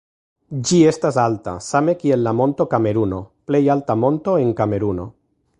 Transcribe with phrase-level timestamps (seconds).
[0.69, 5.11] Ĝi estas alta, same kiel la Monto Kameruno, plej alta monto en Kameruno.